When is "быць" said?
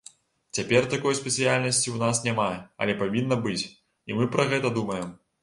3.45-3.63